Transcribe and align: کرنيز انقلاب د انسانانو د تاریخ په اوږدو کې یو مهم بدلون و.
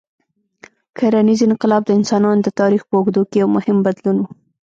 کرنيز 0.97 1.39
انقلاب 1.47 1.81
د 1.85 1.91
انسانانو 1.99 2.43
د 2.43 2.49
تاریخ 2.59 2.81
په 2.87 2.93
اوږدو 2.97 3.21
کې 3.29 3.37
یو 3.41 3.47
مهم 3.57 3.77
بدلون 3.85 4.17
و. 4.19 4.25